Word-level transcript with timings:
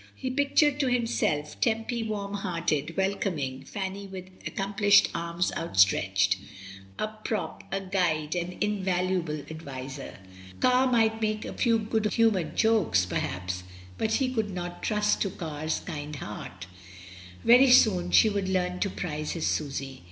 He 0.15 0.31
pictured 0.31 0.79
to 0.79 0.87
himself 0.89 1.61
Tempy 1.61 2.01
warm 2.01 2.33
hearted, 2.33 2.97
welcoming, 2.97 3.63
Fanny 3.65 4.07
with 4.07 4.29
ac 4.45 4.55
complished 4.55 5.09
arms 5.13 5.51
outstretched— 5.55 6.37
a 6.97 7.07
prop, 7.07 7.63
a 7.71 7.81
guide, 7.81 8.33
an 8.33 8.47
SUSANNA 8.47 8.51
AT 8.51 8.51
HOME. 8.51 8.51
ZlJ 8.51 8.63
invaluable 8.63 9.39
adviser. 9.51 10.17
Car 10.59 10.91
might 10.91 11.21
make 11.21 11.45
a 11.45 11.53
few 11.53 11.77
good 11.77 12.11
humoured 12.13 12.55
jokes, 12.55 13.05
perhaps, 13.05 13.61
but 13.99 14.13
he 14.13 14.33
could 14.33 14.59
trust 14.81 15.21
to 15.21 15.29
Car's 15.29 15.81
kind 15.81 16.15
heart, 16.15 16.65
very 17.43 17.69
soon 17.69 18.09
she 18.09 18.27
would 18.27 18.49
learn 18.49 18.79
to 18.79 18.89
prize 18.89 19.33
his 19.33 19.45
Susy. 19.45 19.99